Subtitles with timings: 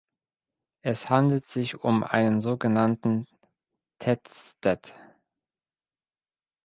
[0.83, 3.27] Es handelt sich um einen sogenannten
[3.99, 4.95] Tettsted.